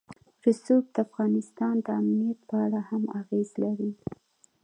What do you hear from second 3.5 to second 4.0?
لري.